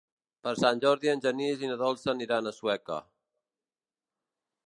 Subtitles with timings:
[0.45, 2.99] Per Sant Jordi en Genís i na Dolça aniran a Sueca.